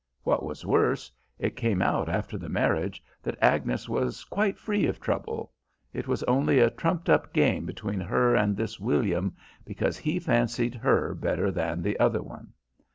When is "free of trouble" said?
4.57-5.51